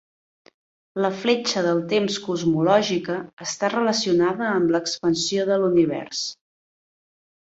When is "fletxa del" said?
1.17-1.81